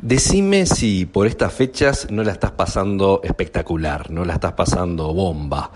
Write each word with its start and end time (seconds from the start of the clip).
Decime 0.00 0.64
si 0.66 1.06
por 1.06 1.26
estas 1.26 1.52
fechas 1.52 2.08
no 2.10 2.22
la 2.22 2.30
estás 2.30 2.52
pasando 2.52 3.20
espectacular, 3.24 4.10
no 4.10 4.24
la 4.24 4.34
estás 4.34 4.52
pasando 4.52 5.12
bomba. 5.12 5.72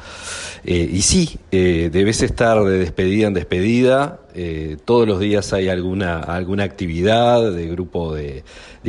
Eh, 0.64 0.88
y 0.92 1.02
sí, 1.02 1.38
eh, 1.50 1.90
debes 1.92 2.22
estar 2.22 2.62
de 2.62 2.78
despedida 2.78 3.26
en 3.26 3.34
despedida. 3.34 4.20
Eh, 4.34 4.76
todos 4.84 5.06
los 5.06 5.20
días 5.20 5.52
hay 5.52 5.68
alguna, 5.68 6.20
alguna 6.20 6.64
actividad 6.64 7.52
de 7.52 7.66
grupo 7.68 8.14
de, 8.14 8.44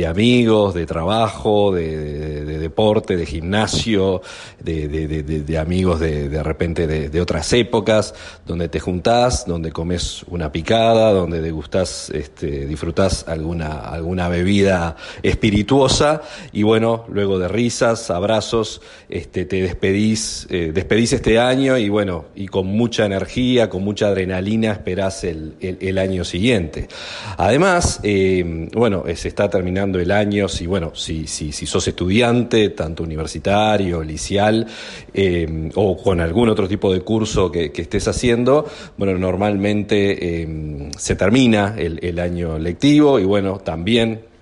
amigos, 0.06 0.74
de 0.74 0.86
trabajo, 0.86 1.72
de, 1.72 2.44
deporte, 2.58 3.16
de 3.16 3.26
gimnasio, 3.26 4.22
de, 4.60 5.58
amigos 5.58 6.00
de, 6.00 6.42
repente 6.42 6.86
de, 6.86 7.20
otras 7.20 7.52
épocas, 7.52 8.14
donde 8.46 8.68
te 8.68 8.80
juntás, 8.80 9.46
donde 9.46 9.70
comes 9.70 10.24
una 10.28 10.50
picada, 10.50 11.12
donde 11.12 11.40
degustás, 11.40 12.10
este, 12.10 12.66
disfrutás 12.66 13.26
alguna, 13.28 13.80
alguna 13.80 14.28
bebida 14.28 14.96
espirituosa. 15.22 16.22
Y 16.52 16.62
bueno, 16.62 17.04
luego 17.08 17.38
de 17.38 17.48
risas, 17.48 18.10
abrazos, 18.10 18.80
este, 19.08 19.44
te 19.44 19.62
despedís, 19.62 20.46
eh, 20.50 20.72
despedís 20.72 21.12
este 21.12 21.38
año 21.38 21.76
y 21.76 21.88
bueno, 21.88 22.26
y 22.34 22.46
con 22.46 22.66
mucha 22.66 23.04
energía, 23.04 23.68
con 23.68 23.82
mucha 23.84 24.08
adrenalina 24.08 24.72
esperás 24.72 25.24
el, 25.24 25.33
el, 25.60 25.98
año 25.98 26.24
siguiente. 26.24 26.88
Además, 27.36 28.00
eh, 28.02 28.68
bueno, 28.72 29.04
se 29.14 29.28
está 29.28 29.48
terminando 29.48 29.98
el 29.98 30.10
año, 30.10 30.48
si 30.48 30.66
bueno, 30.66 30.92
si, 30.94 31.26
si, 31.26 31.52
si 31.52 31.66
sos 31.66 31.86
estudiante, 31.88 32.70
tanto 32.70 33.02
universitario, 33.02 34.02
licial, 34.02 34.66
eh, 35.12 35.70
o 35.74 35.96
con 35.96 36.20
algún 36.20 36.48
otro 36.48 36.68
tipo 36.68 36.92
de 36.92 37.00
curso 37.00 37.50
que, 37.50 37.72
estés 37.74 38.08
haciendo, 38.08 38.66
bueno, 38.96 39.18
normalmente 39.18 40.48
se 40.96 41.16
termina 41.16 41.74
el, 41.76 41.98
el 42.02 42.18
año 42.18 42.58
lectivo 42.58 43.18
y 43.18 43.24
bueno, 43.24 43.58
también 43.58 44.34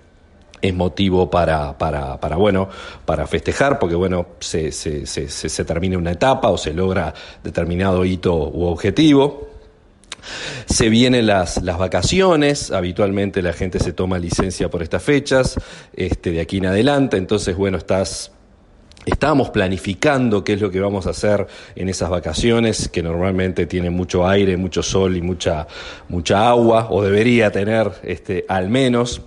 es 0.63 0.73
motivo 0.73 1.29
para, 1.29 1.77
para, 1.77 2.19
para, 2.21 2.37
bueno, 2.37 2.69
para 3.05 3.27
festejar, 3.27 3.81
porque 3.81 3.97
bueno, 3.97 4.27
se, 4.39 4.71
se, 4.71 5.05
se, 5.07 5.29
se 5.29 5.65
termina 5.65 5.99
una 5.99 6.13
etapa 6.13 6.49
o 6.51 6.57
se 6.57 6.73
logra 6.73 7.13
determinado 7.43 8.05
hito 8.05 8.49
u 8.49 8.65
objetivo. 8.65 9.49
Se 10.67 10.89
vienen 10.89 11.27
las, 11.27 11.63
las, 11.63 11.79
vacaciones, 11.79 12.71
habitualmente 12.71 13.43
la 13.43 13.53
gente 13.53 13.79
se 13.79 13.93
toma 13.93 14.19
licencia 14.19 14.71
por 14.71 14.83
estas 14.83 15.03
fechas, 15.03 15.57
este, 15.95 16.31
de 16.31 16.41
aquí 16.41 16.59
en 16.59 16.67
adelante, 16.67 17.17
entonces 17.17 17.57
bueno, 17.57 17.79
estás 17.79 18.33
Estábamos 19.05 19.51
planificando 19.51 20.45
qué 20.45 20.53
es 20.53 20.61
lo 20.61 20.71
que 20.71 20.79
vamos 20.79 21.09
a 21.09 21.11
hacer 21.11 21.49
en 21.75 21.89
esas 21.89 22.09
vacaciones, 22.09 22.89
que 22.89 23.03
normalmente 23.03 23.67
tienen 23.67 23.93
mucho 23.93 24.29
aire, 24.29 24.57
mucho 24.57 24.81
sol 24.81 25.17
y 25.17 25.23
mucha, 25.23 25.67
mucha 26.09 26.49
agua, 26.49 26.87
o 26.89 27.03
debería 27.03 27.51
tener 27.51 27.91
este, 28.05 28.45
al 28.49 28.69
menos. 28.69 29.21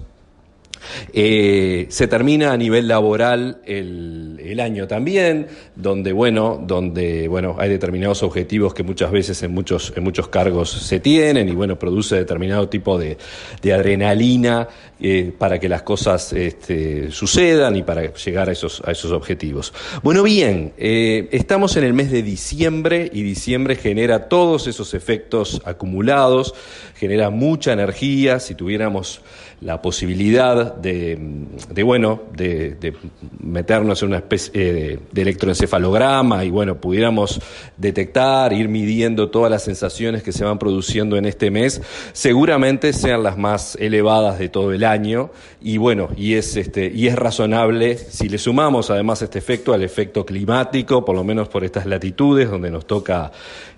Eh, 1.13 1.87
se 1.89 2.07
termina 2.07 2.51
a 2.51 2.57
nivel 2.57 2.87
laboral 2.87 3.59
el, 3.65 4.39
el, 4.43 4.59
año 4.59 4.87
también, 4.87 5.47
donde 5.75 6.13
bueno, 6.13 6.61
donde 6.65 7.27
bueno, 7.27 7.55
hay 7.59 7.69
determinados 7.69 8.23
objetivos 8.23 8.73
que 8.73 8.83
muchas 8.83 9.11
veces 9.11 9.41
en 9.43 9.53
muchos, 9.53 9.93
en 9.95 10.03
muchos 10.03 10.27
cargos 10.27 10.69
se 10.71 10.99
tienen 10.99 11.49
y 11.49 11.53
bueno, 11.53 11.77
produce 11.77 12.15
determinado 12.15 12.69
tipo 12.69 12.97
de, 12.97 13.17
de 13.61 13.73
adrenalina 13.73 14.67
eh, 14.97 15.33
para 15.37 15.59
que 15.59 15.67
las 15.67 15.81
cosas 15.81 16.31
este, 16.31 17.11
sucedan 17.11 17.75
y 17.75 17.83
para 17.83 18.13
llegar 18.13 18.47
a 18.47 18.53
esos, 18.53 18.81
a 18.85 18.91
esos 18.91 19.11
objetivos. 19.11 19.73
Bueno, 20.03 20.23
bien, 20.23 20.71
eh, 20.77 21.27
estamos 21.31 21.75
en 21.75 21.83
el 21.83 21.93
mes 21.93 22.11
de 22.11 22.23
diciembre 22.23 23.09
y 23.11 23.21
diciembre 23.21 23.75
genera 23.75 24.29
todos 24.29 24.67
esos 24.67 24.93
efectos 24.93 25.61
acumulados, 25.65 26.55
genera 26.95 27.29
mucha 27.29 27.73
energía, 27.73 28.39
si 28.39 28.55
tuviéramos 28.55 29.21
la 29.59 29.81
posibilidad 29.81 30.74
de, 30.81 31.83
bueno, 31.83 32.21
de, 32.33 32.93
meternos 33.39 34.01
en 34.01 34.09
una 34.09 34.17
especie 34.17 34.51
eh, 34.53 34.99
de, 35.11 35.21
electroencefalograma 35.21 36.43
y 36.43 36.49
bueno, 36.49 36.75
pudiéramos 36.79 37.41
detectar, 37.77 38.53
ir 38.53 38.69
midiendo 38.69 39.29
todas 39.29 39.51
las 39.51 39.63
sensaciones 39.63 40.23
que 40.23 40.31
se 40.31 40.43
van 40.43 40.59
produciendo 40.59 41.17
en 41.17 41.25
este 41.25 41.51
mes, 41.51 41.81
seguramente 42.13 42.93
sean 42.93 43.23
las 43.23 43.37
más 43.37 43.75
elevadas 43.79 44.39
de 44.39 44.49
todo 44.49 44.71
el 44.71 44.83
año. 44.83 45.31
Y 45.61 45.77
bueno, 45.77 46.09
y 46.15 46.35
es 46.35 46.55
este, 46.57 46.91
y 46.93 47.07
es 47.07 47.15
razonable 47.15 47.97
si 47.97 48.29
le 48.29 48.37
sumamos 48.37 48.91
además 48.91 49.21
este 49.21 49.39
efecto 49.39 49.73
al 49.73 49.81
efecto 49.81 50.25
climático, 50.25 51.03
por 51.03 51.15
lo 51.15 51.23
menos 51.23 51.49
por 51.49 51.63
estas 51.63 51.85
latitudes 51.85 52.49
donde 52.49 52.69
nos 52.69 52.85
toca 52.85 53.31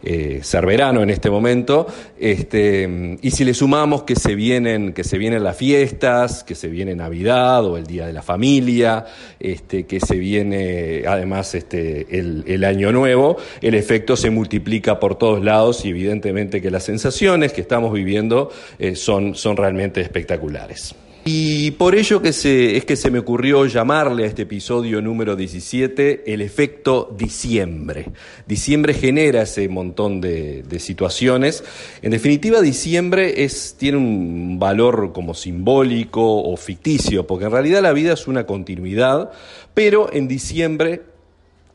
eh, 0.03 0.41
ser 0.43 0.65
verano 0.65 1.01
en 1.01 1.09
este 1.09 1.29
momento, 1.29 1.87
este, 2.19 3.17
y 3.21 3.31
si 3.31 3.43
le 3.43 3.53
sumamos 3.53 4.03
que 4.03 4.15
se 4.15 4.35
vienen, 4.35 4.93
que 4.93 5.03
se 5.03 5.17
vienen 5.17 5.43
las 5.43 5.57
fiestas, 5.57 6.43
que 6.43 6.55
se 6.55 6.67
Navidad 6.95 7.65
o 7.65 7.77
el 7.77 7.85
Día 7.85 8.07
de 8.07 8.13
la 8.13 8.21
Familia, 8.21 9.05
este, 9.39 9.85
que 9.85 9.99
se 9.99 10.15
viene 10.15 11.03
además 11.07 11.55
este, 11.55 12.07
el, 12.19 12.63
Año 12.63 12.91
Nuevo, 12.91 13.37
el 13.61 13.75
efecto 13.75 14.15
se 14.17 14.29
multiplica 14.29 14.99
por 14.99 15.15
todos 15.15 15.43
lados 15.43 15.85
y 15.85 15.89
evidentemente 15.89 16.61
que 16.61 16.71
las 16.71 16.83
sensaciones 16.83 17.53
que 17.53 17.61
estamos 17.61 17.93
viviendo 17.93 18.51
eh, 18.79 18.95
son, 18.95 19.35
son 19.35 19.57
realmente 19.57 20.01
espectaculares. 20.01 20.95
Y 21.29 21.71
por 21.71 21.93
ello 21.95 22.21
que 22.21 22.31
se, 22.31 22.77
es 22.77 22.85
que 22.85 22.95
se 22.95 23.11
me 23.11 23.19
ocurrió 23.19 23.65
llamarle 23.65 24.23
a 24.23 24.27
este 24.27 24.43
episodio 24.43 25.01
número 25.01 25.35
17 25.35 26.33
el 26.33 26.39
efecto 26.39 27.13
diciembre. 27.17 28.05
Diciembre 28.47 28.93
genera 28.93 29.41
ese 29.41 29.67
montón 29.67 30.21
de, 30.21 30.63
situaciones. 30.79 31.65
En 32.01 32.11
definitiva, 32.11 32.61
diciembre 32.61 33.45
tiene 33.77 33.97
un 33.97 34.57
valor 34.57 35.11
como 35.11 35.33
simbólico 35.33 36.43
o 36.43 36.55
ficticio, 36.55 37.27
porque 37.27 37.43
en 37.43 37.51
realidad 37.51 37.81
la 37.81 37.91
vida 37.91 38.13
es 38.13 38.25
una 38.29 38.45
continuidad, 38.45 39.29
pero 39.73 40.09
en 40.13 40.29
diciembre 40.29 41.01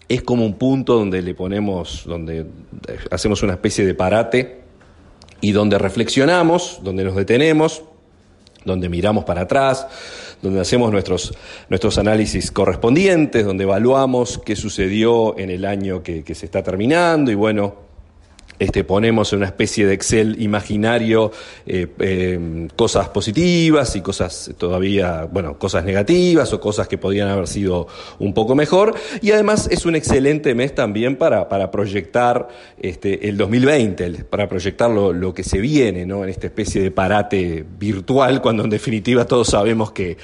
es 0.09 0.23
como 0.23 0.47
un 0.47 0.55
punto 0.55 0.95
donde 0.95 1.21
le 1.21 1.35
ponemos, 1.35 2.05
donde 2.07 2.47
hacemos 3.11 3.43
una 3.43 3.53
especie 3.53 3.85
de 3.85 3.93
parate 3.93 4.63
y 5.43 5.53
donde 5.53 5.77
reflexionamos, 5.77 6.81
donde 6.83 7.05
nos 7.05 7.17
detenemos 7.17 7.83
donde 8.65 8.89
miramos 8.89 9.25
para 9.25 9.43
atrás, 9.43 9.87
donde 10.41 10.61
hacemos 10.61 10.91
nuestros, 10.91 11.35
nuestros 11.69 11.99
análisis 11.99 12.51
correspondientes, 12.51 13.45
donde 13.45 13.65
evaluamos 13.65 14.41
qué 14.45 14.57
sucedió 14.57 15.39
en 15.39 15.51
el 15.51 15.65
año 15.65 16.03
que, 16.03 16.25
que 16.25 16.35
se 16.35 16.47
está 16.47 16.63
terminando 16.63 17.31
y 17.31 17.35
bueno, 17.35 17.92
este, 18.63 18.85
ponemos 18.85 19.33
en 19.33 19.39
una 19.39 19.47
especie 19.47 19.87
de 19.87 19.95
Excel 19.95 20.41
imaginario 20.41 21.33
eh, 21.67 21.89
eh, 21.99 22.69
cosas 22.77 23.09
positivas 23.09 23.97
y 23.97 24.03
cosas 24.03 24.53
todavía, 24.57 25.25
bueno, 25.25 25.59
cosas 25.59 25.85
negativas 25.85 26.53
o 26.53 26.61
cosas 26.61 26.87
que 26.87 26.97
podían 26.97 27.27
haber 27.27 27.49
sido 27.49 27.89
un 28.21 28.33
poco 28.33 28.55
mejor. 28.55 28.95
Y 29.21 29.33
además 29.33 29.69
es 29.69 29.85
un 29.85 29.97
excelente 29.97 30.55
mes 30.55 30.77
también 30.77 31.17
para, 31.17 31.49
para 31.49 31.73
proyectar 31.73 32.47
este, 32.81 33.29
el 33.29 33.37
2020, 33.37 34.25
para 34.31 34.49
proyectar 34.49 34.89
lo, 34.91 35.35
que 35.35 35.43
se 35.43 35.59
viene, 35.59 36.07
¿no? 36.07 36.23
En 36.23 36.31
esta 36.31 36.47
especie 36.47 36.83
de 36.83 36.93
parate 36.93 37.65
virtual, 37.79 38.41
cuando 38.41 38.63
en 38.63 38.71
definitiva 38.71 39.25
todos 39.25 39.49
sabemos 39.49 39.91
que, 39.91 40.19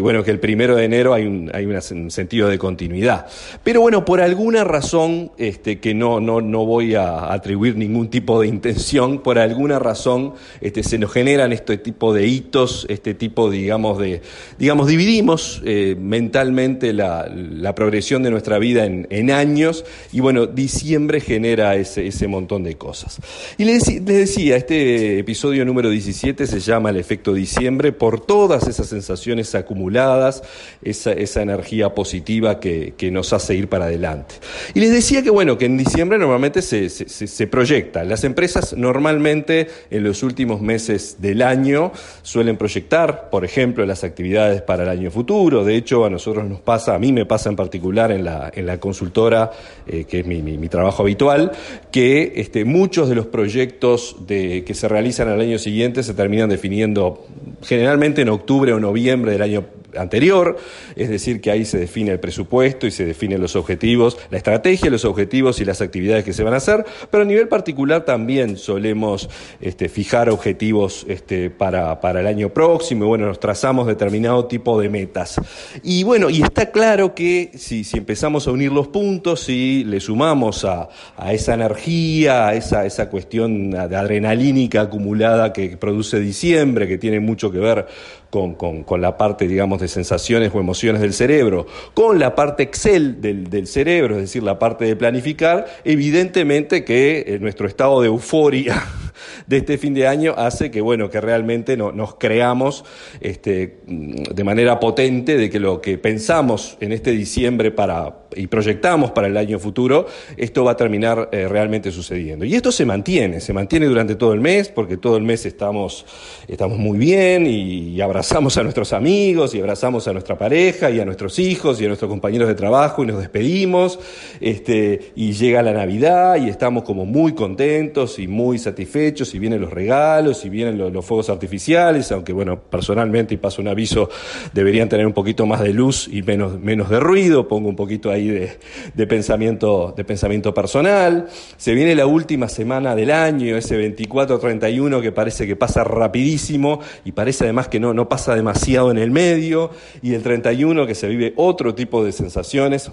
bueno, 0.00 0.22
que 0.22 0.30
el 0.30 0.40
primero 0.40 0.74
de 0.76 0.84
enero 0.84 1.12
hay 1.12 1.26
un, 1.26 1.50
hay 1.52 1.66
un 1.66 2.10
sentido 2.10 2.48
de 2.48 2.56
continuidad. 2.56 3.26
Pero 3.62 3.82
bueno, 3.82 4.06
por 4.06 4.22
alguna 4.22 4.64
razón 4.64 5.32
este, 5.36 5.80
que 5.80 5.92
no, 5.92 6.20
no, 6.20 6.40
no 6.40 6.64
voy 6.64 6.94
a 6.94 7.30
atribuir 7.30 7.73
ningún 7.76 8.08
tipo 8.08 8.40
de 8.40 8.48
intención, 8.48 9.20
por 9.20 9.38
alguna 9.38 9.78
razón 9.78 10.34
este, 10.60 10.82
se 10.82 10.98
nos 10.98 11.12
generan 11.12 11.52
este 11.52 11.78
tipo 11.78 12.14
de 12.14 12.26
hitos, 12.26 12.86
este 12.88 13.14
tipo, 13.14 13.50
digamos, 13.50 13.98
de, 13.98 14.22
digamos, 14.58 14.88
dividimos 14.88 15.62
eh, 15.64 15.96
mentalmente 15.98 16.92
la, 16.92 17.30
progresión 17.74 18.22
de 18.22 18.30
nuestra 18.30 18.58
vida 18.58 18.84
en, 18.84 19.30
años 19.30 19.84
y 20.12 20.20
bueno, 20.20 20.46
diciembre 20.46 21.20
genera 21.20 21.74
ese, 21.74 22.06
ese 22.06 22.28
montón 22.28 22.62
de 22.62 22.76
cosas. 22.76 23.18
Y 23.58 23.64
les, 23.64 24.04
decía, 24.04 24.56
este 24.56 25.18
episodio 25.18 25.64
número 25.64 25.90
17 25.90 26.46
se 26.46 26.60
llama 26.60 26.90
el 26.90 26.96
efecto 26.96 27.34
diciembre 27.34 27.90
por 27.92 28.20
todas 28.20 28.68
esas 28.68 28.86
sensaciones 28.86 29.54
acumuladas, 29.54 30.42
esa, 30.82 31.12
esa 31.12 31.42
energía 31.42 31.94
positiva 31.94 32.60
que, 32.60 32.94
que, 32.96 33.10
nos 33.10 33.32
hace 33.32 33.54
ir 33.54 33.68
para 33.68 33.86
adelante. 33.86 34.36
Y 34.74 34.80
les 34.80 34.92
decía 34.92 35.22
que 35.22 35.30
bueno, 35.30 35.58
que 35.58 35.66
en 35.66 35.76
diciembre 35.76 36.18
normalmente 36.18 36.62
se, 36.62 36.88
se 36.88 37.46
proyecta. 37.54 38.02
Las 38.02 38.24
empresas 38.24 38.76
normalmente 38.76 39.68
en 39.88 40.02
los 40.02 40.24
últimos 40.24 40.60
meses 40.60 41.18
del 41.20 41.40
año 41.40 41.92
suelen 42.22 42.56
proyectar, 42.56 43.30
por 43.30 43.44
ejemplo, 43.44 43.86
las 43.86 44.02
actividades 44.02 44.60
para 44.60 44.82
el 44.82 44.88
año 44.88 45.12
futuro. 45.12 45.64
De 45.64 45.76
hecho, 45.76 46.04
a 46.04 46.10
nosotros 46.10 46.44
nos 46.48 46.60
pasa, 46.60 46.96
a 46.96 46.98
mí 46.98 47.12
me 47.12 47.26
pasa 47.26 47.50
en 47.50 47.54
particular 47.54 48.10
en 48.10 48.24
la, 48.24 48.50
en 48.52 48.66
la 48.66 48.80
consultora, 48.80 49.52
eh, 49.86 50.02
que 50.02 50.18
es 50.18 50.26
mi, 50.26 50.42
mi, 50.42 50.68
trabajo 50.68 51.04
habitual, 51.04 51.52
que 51.92 52.32
este, 52.34 52.64
muchos 52.64 53.08
de 53.08 53.14
los 53.14 53.26
proyectos 53.26 54.16
de, 54.26 54.64
que 54.64 54.74
se 54.74 54.88
realizan 54.88 55.28
al 55.28 55.40
año 55.40 55.60
siguiente 55.60 56.02
se 56.02 56.12
terminan 56.12 56.48
definiendo 56.48 57.24
generalmente 57.62 58.22
en 58.22 58.30
octubre 58.30 58.72
o 58.72 58.80
noviembre 58.80 59.30
del 59.30 59.42
año 59.42 59.64
anterior, 59.96 60.56
es 60.96 61.08
decir, 61.08 61.40
que 61.40 61.50
ahí 61.50 61.64
se 61.64 61.78
define 61.78 62.12
el 62.12 62.20
presupuesto 62.20 62.86
y 62.86 62.90
se 62.90 63.04
definen 63.04 63.40
los 63.40 63.56
objetivos, 63.56 64.18
la 64.30 64.38
estrategia, 64.38 64.90
los 64.90 65.04
objetivos 65.04 65.60
y 65.60 65.64
las 65.64 65.80
actividades 65.80 66.24
que 66.24 66.32
se 66.32 66.42
van 66.42 66.54
a 66.54 66.58
hacer, 66.58 66.84
pero 67.10 67.22
a 67.22 67.26
nivel 67.26 67.48
particular 67.48 68.04
también 68.04 68.56
solemos 68.56 69.28
este, 69.60 69.88
fijar 69.88 70.30
objetivos 70.30 71.06
este, 71.08 71.50
para, 71.50 72.00
para 72.00 72.20
el 72.20 72.26
año 72.26 72.50
próximo 72.50 73.04
y 73.04 73.08
bueno, 73.08 73.26
nos 73.26 73.40
trazamos 73.40 73.86
determinado 73.86 74.46
tipo 74.46 74.80
de 74.80 74.88
metas. 74.88 75.40
Y 75.82 76.02
bueno, 76.04 76.30
y 76.30 76.42
está 76.42 76.70
claro 76.70 77.14
que 77.14 77.52
si, 77.54 77.84
si 77.84 77.98
empezamos 77.98 78.46
a 78.46 78.50
unir 78.50 78.72
los 78.72 78.88
puntos, 78.88 79.40
si 79.40 79.84
le 79.84 80.00
sumamos 80.00 80.64
a, 80.64 80.88
a 81.16 81.32
esa 81.32 81.54
energía, 81.54 82.48
a 82.48 82.54
esa, 82.54 82.84
esa 82.86 83.08
cuestión 83.08 83.70
de 83.70 83.96
adrenalínica 83.96 84.82
acumulada 84.82 85.52
que 85.52 85.76
produce 85.76 86.20
diciembre, 86.20 86.88
que 86.88 86.98
tiene 86.98 87.20
mucho 87.20 87.50
que 87.50 87.58
ver 87.58 87.86
con, 88.34 88.56
con, 88.56 88.82
con, 88.82 89.00
la 89.00 89.16
parte, 89.16 89.46
digamos, 89.46 89.80
de 89.80 89.86
sensaciones 89.86 90.50
o 90.52 90.58
emociones 90.58 91.00
del 91.00 91.12
cerebro, 91.12 91.68
con 91.94 92.18
la 92.18 92.34
parte 92.34 92.64
Excel 92.64 93.20
del, 93.20 93.48
del 93.48 93.68
cerebro, 93.68 94.16
es 94.16 94.22
decir, 94.22 94.42
la 94.42 94.58
parte 94.58 94.86
de 94.86 94.96
planificar, 94.96 95.66
evidentemente 95.84 96.84
que 96.84 97.24
eh, 97.28 97.38
nuestro 97.38 97.68
estado 97.68 98.00
de 98.00 98.08
euforia 98.08 98.82
de 99.46 99.58
este 99.58 99.78
fin 99.78 99.94
de 99.94 100.06
año 100.06 100.34
hace 100.36 100.70
que, 100.70 100.80
bueno, 100.80 101.10
que 101.10 101.20
realmente 101.20 101.76
no, 101.76 101.92
nos 101.92 102.16
creamos 102.16 102.84
este, 103.20 103.80
de 103.86 104.44
manera 104.44 104.80
potente 104.80 105.36
de 105.36 105.50
que 105.50 105.60
lo 105.60 105.80
que 105.80 105.98
pensamos 105.98 106.76
en 106.80 106.92
este 106.92 107.10
diciembre 107.12 107.70
para, 107.70 108.26
y 108.34 108.46
proyectamos 108.46 109.10
para 109.10 109.26
el 109.26 109.36
año 109.36 109.58
futuro, 109.58 110.06
esto 110.36 110.64
va 110.64 110.72
a 110.72 110.76
terminar 110.76 111.28
eh, 111.32 111.48
realmente 111.48 111.90
sucediendo. 111.90 112.44
Y 112.44 112.54
esto 112.54 112.72
se 112.72 112.84
mantiene, 112.84 113.40
se 113.40 113.52
mantiene 113.52 113.86
durante 113.86 114.14
todo 114.14 114.32
el 114.32 114.40
mes, 114.40 114.68
porque 114.68 114.96
todo 114.96 115.16
el 115.16 115.22
mes 115.22 115.46
estamos, 115.46 116.06
estamos 116.48 116.78
muy 116.78 116.98
bien 116.98 117.46
y, 117.46 117.90
y 117.90 118.00
abrazamos 118.00 118.56
a 118.56 118.62
nuestros 118.62 118.92
amigos 118.92 119.54
y 119.54 119.60
abrazamos 119.60 120.06
a 120.08 120.12
nuestra 120.12 120.36
pareja 120.36 120.90
y 120.90 121.00
a 121.00 121.04
nuestros 121.04 121.38
hijos 121.38 121.80
y 121.80 121.84
a 121.84 121.88
nuestros 121.88 122.08
compañeros 122.08 122.48
de 122.48 122.54
trabajo 122.54 123.02
y 123.02 123.06
nos 123.06 123.18
despedimos, 123.18 123.98
este, 124.40 125.12
y 125.14 125.32
llega 125.32 125.62
la 125.62 125.72
Navidad 125.72 126.36
y 126.36 126.48
estamos 126.48 126.84
como 126.84 127.04
muy 127.04 127.34
contentos 127.34 128.18
y 128.18 128.26
muy 128.26 128.58
satisfechos 128.58 129.13
y 129.14 129.38
vienen 129.38 129.60
los 129.60 129.72
regalos 129.72 130.44
y 130.44 130.48
vienen 130.48 130.76
los, 130.76 130.92
los 130.92 131.04
fuegos 131.04 131.30
artificiales, 131.30 132.10
aunque 132.10 132.32
bueno, 132.32 132.60
personalmente, 132.60 133.34
y 133.34 133.36
paso 133.36 133.62
un 133.62 133.68
aviso, 133.68 134.10
deberían 134.52 134.88
tener 134.88 135.06
un 135.06 135.12
poquito 135.12 135.46
más 135.46 135.60
de 135.60 135.72
luz 135.72 136.08
y 136.10 136.22
menos, 136.22 136.58
menos 136.58 136.90
de 136.90 136.98
ruido, 136.98 137.46
pongo 137.46 137.68
un 137.68 137.76
poquito 137.76 138.10
ahí 138.10 138.28
de, 138.28 138.58
de, 138.92 139.06
pensamiento, 139.06 139.94
de 139.96 140.04
pensamiento 140.04 140.52
personal. 140.52 141.28
Se 141.56 141.74
viene 141.74 141.94
la 141.94 142.06
última 142.06 142.48
semana 142.48 142.96
del 142.96 143.12
año, 143.12 143.56
ese 143.56 143.78
24-31 143.78 145.00
que 145.00 145.12
parece 145.12 145.46
que 145.46 145.54
pasa 145.54 145.84
rapidísimo 145.84 146.80
y 147.04 147.12
parece 147.12 147.44
además 147.44 147.68
que 147.68 147.78
no, 147.78 147.94
no 147.94 148.08
pasa 148.08 148.34
demasiado 148.34 148.90
en 148.90 148.98
el 148.98 149.12
medio, 149.12 149.70
y 150.02 150.14
el 150.14 150.22
31 150.22 150.86
que 150.86 150.94
se 150.94 151.06
vive 151.08 151.32
otro 151.36 151.74
tipo 151.74 152.04
de 152.04 152.12
sensaciones. 152.12 152.90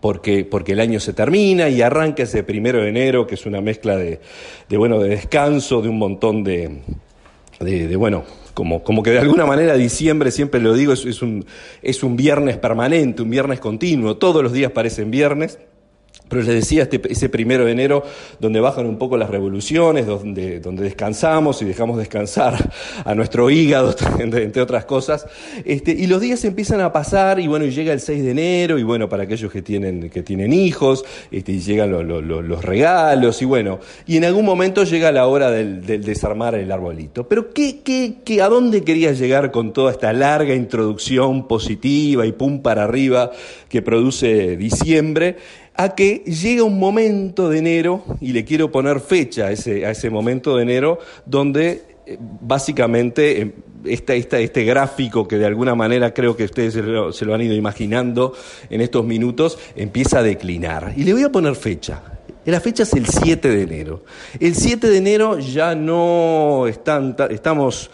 Porque, 0.00 0.44
porque 0.44 0.72
el 0.72 0.80
año 0.80 0.98
se 1.00 1.12
termina 1.12 1.68
y 1.68 1.82
arranca 1.82 2.24
ese 2.24 2.42
primero 2.42 2.82
de 2.82 2.88
enero, 2.88 3.26
que 3.26 3.34
es 3.36 3.46
una 3.46 3.60
mezcla 3.60 3.96
de, 3.96 4.20
de 4.68 4.76
bueno, 4.76 4.98
de 4.98 5.10
descanso, 5.10 5.80
de 5.80 5.88
un 5.88 5.98
montón 5.98 6.42
de, 6.42 6.78
de, 7.60 7.86
de 7.86 7.96
bueno, 7.96 8.24
como, 8.54 8.82
como, 8.82 9.02
que 9.02 9.10
de 9.10 9.20
alguna 9.20 9.46
manera 9.46 9.74
diciembre, 9.74 10.30
siempre 10.30 10.60
lo 10.60 10.74
digo, 10.74 10.92
es, 10.92 11.04
es, 11.04 11.22
un, 11.22 11.44
es 11.82 12.02
un 12.02 12.16
viernes 12.16 12.56
permanente, 12.58 13.22
un 13.22 13.30
viernes 13.30 13.60
continuo, 13.60 14.16
todos 14.16 14.42
los 14.42 14.52
días 14.52 14.72
parecen 14.72 15.10
viernes. 15.10 15.58
Pero 16.32 16.44
les 16.44 16.54
decía, 16.54 16.84
este, 16.84 16.98
ese 17.12 17.28
primero 17.28 17.66
de 17.66 17.72
enero, 17.72 18.04
donde 18.40 18.58
bajan 18.58 18.86
un 18.86 18.96
poco 18.96 19.18
las 19.18 19.28
revoluciones, 19.28 20.06
donde, 20.06 20.60
donde 20.60 20.82
descansamos 20.82 21.60
y 21.60 21.66
dejamos 21.66 21.98
descansar 21.98 22.70
a 23.04 23.14
nuestro 23.14 23.50
hígado, 23.50 23.94
entre, 24.18 24.62
otras 24.62 24.86
cosas, 24.86 25.26
este, 25.66 25.90
y 25.90 26.06
los 26.06 26.22
días 26.22 26.42
empiezan 26.46 26.80
a 26.80 26.90
pasar, 26.90 27.38
y 27.38 27.48
bueno, 27.48 27.66
y 27.66 27.70
llega 27.70 27.92
el 27.92 28.00
6 28.00 28.24
de 28.24 28.30
enero, 28.30 28.78
y 28.78 28.82
bueno, 28.82 29.10
para 29.10 29.24
aquellos 29.24 29.52
que 29.52 29.60
tienen, 29.60 30.08
que 30.08 30.22
tienen 30.22 30.54
hijos, 30.54 31.04
este, 31.30 31.52
y 31.52 31.60
llegan 31.60 31.90
lo, 31.90 32.02
lo, 32.02 32.22
lo, 32.22 32.40
los 32.40 32.64
regalos, 32.64 33.42
y 33.42 33.44
bueno, 33.44 33.80
y 34.06 34.16
en 34.16 34.24
algún 34.24 34.46
momento 34.46 34.84
llega 34.84 35.12
la 35.12 35.26
hora 35.26 35.50
del, 35.50 35.84
del 35.84 36.02
desarmar 36.02 36.54
el 36.54 36.72
arbolito. 36.72 37.28
Pero 37.28 37.52
¿qué, 37.52 37.80
qué, 37.84 38.14
qué, 38.24 38.40
¿a 38.40 38.48
dónde 38.48 38.84
querías 38.84 39.18
llegar 39.18 39.50
con 39.50 39.74
toda 39.74 39.92
esta 39.92 40.14
larga 40.14 40.54
introducción 40.54 41.46
positiva 41.46 42.24
y 42.24 42.32
pum 42.32 42.62
para 42.62 42.84
arriba 42.84 43.32
que 43.68 43.82
produce 43.82 44.56
diciembre? 44.56 45.36
a 45.74 45.94
que 45.94 46.21
llega 46.24 46.64
un 46.64 46.78
momento 46.78 47.48
de 47.48 47.58
enero, 47.58 48.04
y 48.20 48.32
le 48.32 48.44
quiero 48.44 48.70
poner 48.70 49.00
fecha 49.00 49.46
a 49.46 49.52
ese, 49.52 50.10
momento 50.10 50.56
de 50.56 50.62
enero, 50.62 50.98
donde 51.26 51.82
eh, 52.06 52.18
básicamente 52.20 53.42
eh, 53.42 53.52
esta, 53.84 54.14
esta, 54.14 54.38
este 54.38 54.64
gráfico 54.64 55.26
que 55.26 55.38
de 55.38 55.46
alguna 55.46 55.74
manera 55.74 56.14
creo 56.14 56.36
que 56.36 56.44
ustedes 56.44 56.74
se 56.74 57.24
lo, 57.24 57.34
han 57.34 57.42
ido 57.42 57.54
imaginando 57.54 58.34
en 58.70 58.80
estos 58.80 59.04
minutos, 59.04 59.58
empieza 59.76 60.20
a 60.20 60.22
declinar. 60.22 60.94
Y 60.96 61.04
le 61.04 61.12
voy 61.12 61.22
a 61.22 61.32
poner 61.32 61.56
fecha. 61.56 62.02
La 62.44 62.60
fecha 62.60 62.82
es 62.82 62.92
el 62.94 63.06
7 63.06 63.48
de 63.48 63.62
enero. 63.62 64.04
El 64.40 64.54
7 64.56 64.88
de 64.88 64.96
enero 64.96 65.38
ya 65.38 65.74
no 65.74 66.66
están, 66.66 67.16
estamos... 67.30 67.90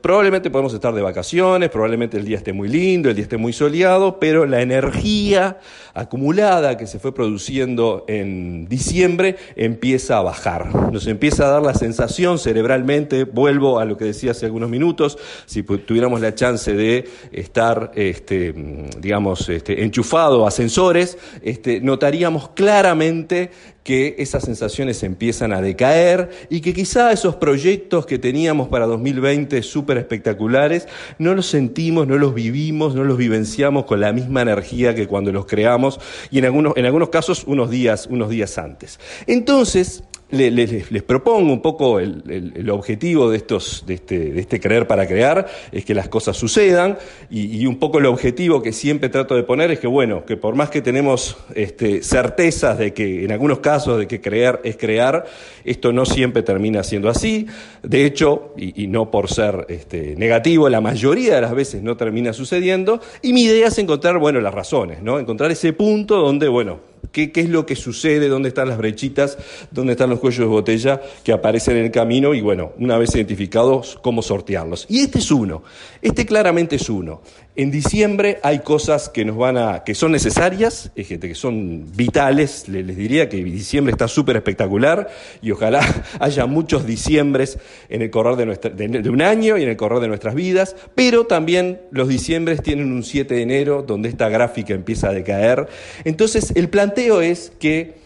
Probablemente 0.00 0.50
podemos 0.50 0.72
estar 0.74 0.94
de 0.94 1.02
vacaciones, 1.02 1.70
probablemente 1.70 2.16
el 2.18 2.24
día 2.24 2.36
esté 2.36 2.52
muy 2.52 2.68
lindo, 2.68 3.08
el 3.08 3.16
día 3.16 3.24
esté 3.24 3.36
muy 3.36 3.52
soleado, 3.52 4.20
pero 4.20 4.46
la 4.46 4.62
energía 4.62 5.58
acumulada 5.92 6.76
que 6.76 6.86
se 6.86 7.00
fue 7.00 7.12
produciendo 7.12 8.04
en 8.06 8.68
diciembre 8.68 9.36
empieza 9.56 10.18
a 10.18 10.22
bajar. 10.22 10.92
Nos 10.92 11.06
empieza 11.08 11.46
a 11.46 11.50
dar 11.50 11.62
la 11.62 11.74
sensación 11.74 12.38
cerebralmente, 12.38 13.24
vuelvo 13.24 13.80
a 13.80 13.84
lo 13.84 13.96
que 13.96 14.04
decía 14.04 14.30
hace 14.30 14.46
algunos 14.46 14.70
minutos, 14.70 15.18
si 15.46 15.64
tuviéramos 15.64 16.20
la 16.20 16.34
chance 16.34 16.72
de 16.72 17.08
estar, 17.32 17.90
este, 17.94 18.54
digamos, 19.00 19.48
este, 19.48 19.82
enchufado 19.82 20.46
a 20.46 20.50
sensores, 20.52 21.18
este, 21.42 21.80
notaríamos 21.80 22.50
claramente 22.50 23.50
que 23.88 24.16
esas 24.18 24.44
sensaciones 24.44 25.02
empiezan 25.02 25.50
a 25.50 25.62
decaer 25.62 26.28
y 26.50 26.60
que 26.60 26.74
quizá 26.74 27.10
esos 27.10 27.36
proyectos 27.36 28.04
que 28.04 28.18
teníamos 28.18 28.68
para 28.68 28.84
2020 28.84 29.62
súper 29.62 29.96
espectaculares, 29.96 30.86
no 31.18 31.34
los 31.34 31.46
sentimos, 31.46 32.06
no 32.06 32.18
los 32.18 32.34
vivimos, 32.34 32.94
no 32.94 33.02
los 33.02 33.16
vivenciamos 33.16 33.86
con 33.86 34.00
la 34.02 34.12
misma 34.12 34.42
energía 34.42 34.94
que 34.94 35.06
cuando 35.06 35.32
los 35.32 35.46
creamos 35.46 36.00
y 36.30 36.36
en 36.36 36.44
algunos, 36.44 36.76
en 36.76 36.84
algunos 36.84 37.08
casos 37.08 37.44
unos 37.46 37.70
días, 37.70 38.08
unos 38.10 38.28
días 38.28 38.58
antes. 38.58 39.00
Entonces, 39.26 40.04
les, 40.30 40.52
les, 40.52 40.90
les, 40.90 41.02
propongo 41.02 41.52
un 41.52 41.62
poco 41.62 42.00
el, 42.00 42.52
el, 42.54 42.70
objetivo 42.70 43.30
de, 43.30 43.38
estos, 43.38 43.84
de, 43.86 43.94
este, 43.94 44.18
de 44.32 44.40
este 44.40 44.60
creer 44.60 44.86
para 44.86 45.06
crear, 45.06 45.46
es 45.72 45.84
que 45.84 45.94
las 45.94 46.08
cosas 46.08 46.36
sucedan 46.36 46.98
y, 47.30 47.64
un 47.66 47.78
poco 47.78 47.98
el 47.98 48.06
objetivo 48.06 48.62
que 48.62 48.72
siempre 48.72 49.08
trato 49.08 49.34
de 49.34 49.42
poner 49.42 49.70
es 49.70 49.78
que, 49.78 49.86
bueno, 49.86 50.24
que 50.26 50.36
por 50.36 50.54
más 50.54 50.70
que 50.70 50.82
tenemos 50.82 51.36
este, 51.54 52.02
certezas 52.02 52.78
de 52.78 52.92
que 52.92 53.24
en 53.24 53.32
algunos 53.32 53.60
casos 53.60 53.98
de 53.98 54.06
que 54.06 54.20
creer 54.20 54.60
es 54.64 54.76
crear, 54.76 55.24
esto 55.64 55.92
no 55.92 56.04
siempre 56.04 56.42
termina 56.42 56.82
siendo 56.82 57.08
así. 57.08 57.46
De 57.82 58.04
hecho, 58.04 58.52
y, 58.56 58.84
y 58.84 58.86
no 58.86 59.10
por 59.10 59.30
ser 59.30 59.66
este, 59.68 60.14
negativo, 60.16 60.68
la 60.68 60.80
mayoría 60.80 61.36
de 61.36 61.40
las 61.40 61.54
veces 61.54 61.82
no 61.82 61.96
termina 61.96 62.32
sucediendo. 62.32 63.00
Y 63.22 63.32
mi 63.32 63.44
idea 63.44 63.68
es 63.68 63.78
encontrar, 63.78 64.18
bueno, 64.18 64.40
las 64.40 64.54
razones, 64.54 65.02
¿no? 65.02 65.18
Encontrar 65.18 65.50
ese 65.50 65.72
punto 65.72 66.16
donde, 66.18 66.48
bueno, 66.48 66.80
¿Qué, 67.12 67.32
¿Qué, 67.32 67.40
es 67.40 67.48
lo 67.48 67.66
que 67.66 67.76
sucede? 67.76 68.28
¿Dónde 68.28 68.48
están 68.48 68.68
las 68.68 68.78
brechitas? 68.78 69.38
¿Dónde 69.70 69.92
están 69.92 70.10
los 70.10 70.20
cuellos 70.20 70.40
de 70.40 70.46
botella 70.46 71.00
que 71.24 71.32
aparecen 71.32 71.76
en 71.76 71.84
el 71.86 71.90
camino? 71.90 72.34
Y 72.34 72.40
bueno, 72.40 72.72
una 72.78 72.98
vez 72.98 73.14
identificados, 73.14 73.98
cómo 74.02 74.22
sortearlos. 74.22 74.86
Y 74.88 75.00
este 75.00 75.18
es 75.18 75.30
uno. 75.30 75.62
Este 76.02 76.26
claramente 76.26 76.76
es 76.76 76.88
uno. 76.88 77.22
En 77.58 77.72
diciembre 77.72 78.38
hay 78.44 78.60
cosas 78.60 79.08
que 79.08 79.24
nos 79.24 79.36
van 79.36 79.56
a, 79.56 79.82
que 79.82 79.96
son 79.96 80.12
necesarias, 80.12 80.92
que 80.94 81.34
son 81.34 81.86
vitales. 81.96 82.68
Les, 82.68 82.96
diría 82.96 83.28
que 83.28 83.38
diciembre 83.42 83.90
está 83.90 84.06
súper 84.06 84.36
espectacular 84.36 85.08
y 85.42 85.50
ojalá 85.50 85.80
haya 86.20 86.46
muchos 86.46 86.86
diciembres 86.86 87.58
en 87.88 88.02
el 88.02 88.10
correr 88.10 88.36
de, 88.36 89.10
un 89.10 89.22
año 89.22 89.58
y 89.58 89.64
en 89.64 89.70
el 89.70 89.76
correr 89.76 89.98
de 89.98 90.06
nuestras 90.06 90.36
vidas. 90.36 90.76
Pero 90.94 91.26
también 91.26 91.80
los 91.90 92.06
diciembres 92.06 92.62
tienen 92.62 92.92
un 92.92 93.02
7 93.02 93.34
de 93.34 93.42
enero 93.42 93.82
donde 93.82 94.08
esta 94.08 94.28
gráfica 94.28 94.72
empieza 94.72 95.08
a 95.08 95.12
decaer. 95.12 95.66
Entonces 96.04 96.52
el 96.54 96.68
planteo 96.68 97.22
es 97.22 97.50
que 97.58 97.96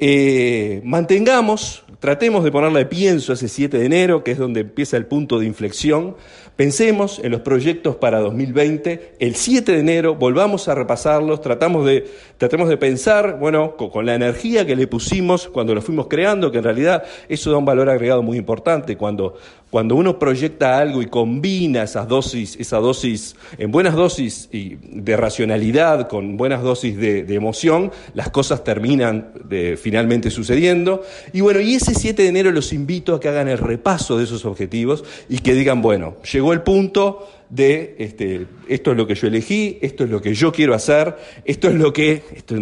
eh, 0.00 0.80
mantengamos, 0.82 1.84
tratemos 2.00 2.42
de 2.42 2.50
ponerle 2.50 2.86
pienso 2.86 3.30
a 3.30 3.36
ese 3.36 3.46
7 3.46 3.78
de 3.78 3.86
enero, 3.86 4.24
que 4.24 4.32
es 4.32 4.38
donde 4.38 4.62
empieza 4.62 4.96
el 4.96 5.06
punto 5.06 5.38
de 5.38 5.46
inflexión, 5.46 6.16
Pensemos 6.56 7.18
en 7.18 7.32
los 7.32 7.42
proyectos 7.42 7.96
para 7.96 8.18
2020, 8.20 9.16
el 9.18 9.34
7 9.34 9.72
de 9.72 9.78
enero, 9.78 10.14
volvamos 10.14 10.68
a 10.68 10.74
repasarlos, 10.74 11.42
tratamos 11.42 11.84
de, 11.84 12.08
tratemos 12.38 12.70
de 12.70 12.78
pensar, 12.78 13.38
bueno, 13.38 13.76
con, 13.76 14.06
la 14.06 14.14
energía 14.14 14.64
que 14.64 14.74
le 14.74 14.86
pusimos 14.86 15.48
cuando 15.48 15.74
lo 15.74 15.82
fuimos 15.82 16.06
creando, 16.06 16.50
que 16.50 16.56
en 16.56 16.64
realidad 16.64 17.04
eso 17.28 17.50
da 17.50 17.58
un 17.58 17.66
valor 17.66 17.90
agregado 17.90 18.22
muy 18.22 18.38
importante, 18.38 18.96
cuando, 18.96 19.34
cuando 19.76 19.94
uno 19.94 20.18
proyecta 20.18 20.78
algo 20.78 21.02
y 21.02 21.06
combina 21.06 21.82
esas 21.82 22.08
dosis, 22.08 22.56
esa 22.58 22.78
dosis, 22.78 23.36
en 23.58 23.70
buenas 23.70 23.94
dosis 23.94 24.48
de 24.50 25.16
racionalidad, 25.18 26.08
con 26.08 26.38
buenas 26.38 26.62
dosis 26.62 26.96
de, 26.96 27.24
de 27.24 27.34
emoción, 27.34 27.92
las 28.14 28.30
cosas 28.30 28.64
terminan 28.64 29.32
de, 29.44 29.76
finalmente 29.76 30.30
sucediendo. 30.30 31.02
Y 31.34 31.42
bueno, 31.42 31.60
y 31.60 31.74
ese 31.74 31.94
7 31.94 32.22
de 32.22 32.26
enero 32.26 32.52
los 32.52 32.72
invito 32.72 33.14
a 33.14 33.20
que 33.20 33.28
hagan 33.28 33.48
el 33.48 33.58
repaso 33.58 34.16
de 34.16 34.24
esos 34.24 34.46
objetivos 34.46 35.04
y 35.28 35.40
que 35.40 35.52
digan, 35.52 35.82
bueno, 35.82 36.16
llegó 36.32 36.54
el 36.54 36.62
punto 36.62 37.28
de 37.48 37.96
este, 37.98 38.46
esto 38.68 38.90
es 38.90 38.96
lo 38.96 39.06
que 39.06 39.14
yo 39.14 39.28
elegí, 39.28 39.78
esto 39.80 40.04
es 40.04 40.10
lo 40.10 40.20
que 40.20 40.34
yo 40.34 40.52
quiero 40.52 40.74
hacer, 40.74 41.16
esto 41.44 41.68
es 41.68 41.74
lo 41.74 41.92
que, 41.92 42.22
esto 42.34 42.56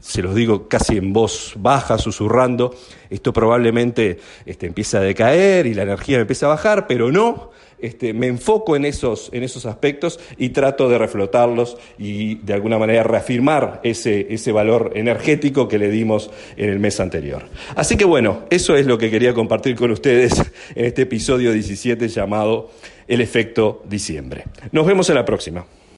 se 0.00 0.22
los 0.22 0.34
digo 0.34 0.68
casi 0.68 0.96
en 0.96 1.12
voz 1.12 1.54
baja, 1.56 1.98
susurrando, 1.98 2.74
esto 3.10 3.32
probablemente 3.32 4.18
este, 4.44 4.66
empieza 4.66 4.98
a 4.98 5.02
decaer 5.02 5.66
y 5.66 5.74
la 5.74 5.82
energía 5.82 6.18
empieza 6.18 6.46
a 6.46 6.50
bajar, 6.50 6.86
pero 6.86 7.12
no, 7.12 7.50
este, 7.80 8.12
me 8.12 8.26
enfoco 8.26 8.76
en 8.76 8.84
esos, 8.84 9.30
en 9.32 9.42
esos 9.42 9.66
aspectos 9.66 10.18
y 10.36 10.50
trato 10.50 10.88
de 10.88 10.98
reflotarlos 10.98 11.76
y 11.98 12.36
de 12.36 12.54
alguna 12.54 12.78
manera 12.78 13.02
reafirmar 13.02 13.80
ese, 13.82 14.26
ese 14.30 14.52
valor 14.52 14.92
energético 14.94 15.68
que 15.68 15.78
le 15.78 15.90
dimos 15.90 16.30
en 16.56 16.70
el 16.70 16.78
mes 16.78 17.00
anterior. 17.00 17.44
Así 17.76 17.96
que 17.96 18.04
bueno, 18.04 18.44
eso 18.50 18.76
es 18.76 18.86
lo 18.86 18.98
que 18.98 19.10
quería 19.10 19.34
compartir 19.34 19.76
con 19.76 19.90
ustedes 19.90 20.38
en 20.74 20.84
este 20.84 21.02
episodio 21.02 21.52
17 21.52 22.08
llamado 22.08 22.70
El 23.06 23.20
efecto 23.20 23.82
diciembre. 23.88 24.44
Nos 24.72 24.86
vemos 24.86 25.08
en 25.08 25.14
la 25.14 25.24
próxima. 25.24 25.64